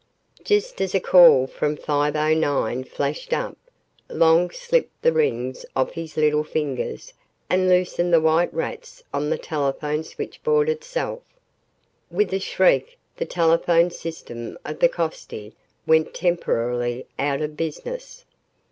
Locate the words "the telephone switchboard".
9.29-10.69